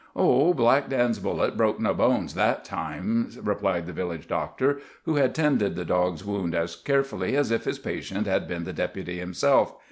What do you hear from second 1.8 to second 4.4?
bones that time," replied the village